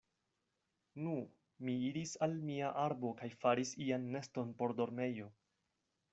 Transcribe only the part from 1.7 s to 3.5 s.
iris al mia arbo kaj